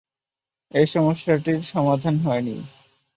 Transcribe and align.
এ 0.71 0.83
সমস্যাটির 0.85 1.59
সমাধান 1.63 2.15
হয়নি। 2.19 2.55